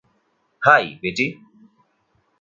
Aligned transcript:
High, 0.61 0.85
Beti. 1.01 1.25